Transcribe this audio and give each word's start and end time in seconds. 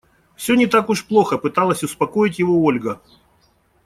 «Всё 0.35 0.55
не 0.55 0.65
так 0.65 0.89
уж 0.89 1.05
плохо»,- 1.05 1.37
пыталась 1.37 1.83
успокоить 1.83 2.39
его 2.39 2.55
Ольга. 2.63 2.99